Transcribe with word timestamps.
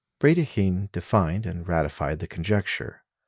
Brédikhine 0.19 0.91
defined 0.91 1.45
and 1.45 1.67
ratified 1.67 2.17
the 2.17 2.27
conjecture. 2.27 3.03